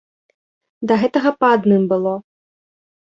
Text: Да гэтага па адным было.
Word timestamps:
Да 0.91 0.95
гэтага 1.03 1.33
па 1.43 1.47
адным 1.57 1.83
было. 1.91 2.13